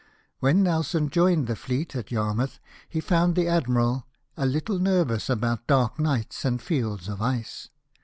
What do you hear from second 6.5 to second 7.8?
fields of ice."